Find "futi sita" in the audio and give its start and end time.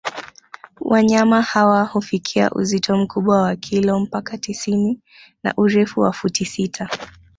6.13-6.89